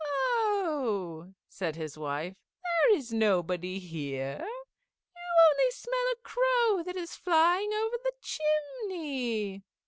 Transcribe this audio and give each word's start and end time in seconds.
"Oh!" 0.03 1.31
said 1.47 1.75
his 1.75 1.95
wife, 1.95 2.33
"there 2.63 2.97
is 2.97 3.13
nobody 3.13 3.77
here. 3.77 4.39
You 4.43 5.51
only 5.51 5.69
smell 5.71 6.13
a 6.13 6.19
crow 6.23 6.81
that 6.83 6.95
is 6.95 7.15
flying 7.15 7.71
over 7.71 7.97
the 8.03 8.13
chimney." 8.19 9.63